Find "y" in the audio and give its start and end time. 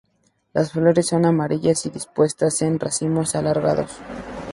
1.85-1.91